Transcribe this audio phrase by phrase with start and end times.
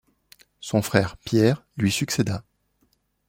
[0.61, 2.43] Son frère Pierre lui succéda.